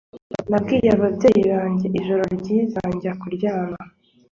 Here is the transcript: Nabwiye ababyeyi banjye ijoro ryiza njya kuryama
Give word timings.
Nabwiye 0.49 0.89
ababyeyi 0.97 1.41
banjye 1.51 1.87
ijoro 1.99 2.23
ryiza 2.39 2.81
njya 2.93 3.13
kuryama 3.21 3.81